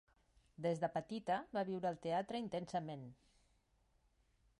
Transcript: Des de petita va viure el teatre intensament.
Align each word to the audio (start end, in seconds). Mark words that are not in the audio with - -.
Des 0.65 0.79
de 0.83 0.87
petita 0.95 1.35
va 1.57 1.63
viure 1.67 1.91
el 1.95 1.99
teatre 2.05 2.41
intensament. 2.45 3.05